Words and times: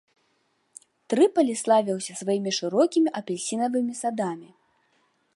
Трыпалі 1.13 1.53
славіўся 1.63 2.13
сваімі 2.21 2.51
шырокімі 2.59 3.09
апельсінавымі 3.19 3.93
садамі. 4.03 4.49